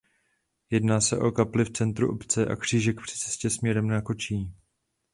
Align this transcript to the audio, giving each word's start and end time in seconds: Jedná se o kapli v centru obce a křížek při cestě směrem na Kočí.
Jedná 0.69 1.01
se 1.01 1.17
o 1.17 1.31
kapli 1.31 1.65
v 1.65 1.71
centru 1.71 2.11
obce 2.11 2.45
a 2.45 2.55
křížek 2.55 3.01
při 3.01 3.17
cestě 3.17 3.49
směrem 3.49 3.87
na 3.87 4.01
Kočí. 4.01 4.53